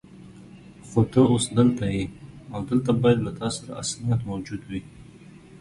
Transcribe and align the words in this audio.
خو 0.87 0.99
ته 1.11 1.21
اوس 1.31 1.45
دلته 1.57 1.85
یې 1.95 2.03
او 2.53 2.59
دلته 2.69 2.91
باید 3.01 3.19
له 3.25 3.31
تا 3.39 3.47
سره 3.55 3.71
اسناد 3.81 4.19
موجود 4.29 4.61
وي. 4.69 4.81